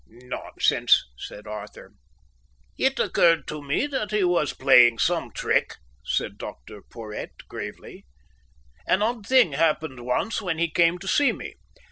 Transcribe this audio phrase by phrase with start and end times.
[0.07, 1.91] "Nonsense!" said Arthur.
[2.75, 8.07] "It occurred to me that he was playing some trick," said Dr Porhoët gravely.
[8.87, 11.53] "An odd thing happened once when he came to see me.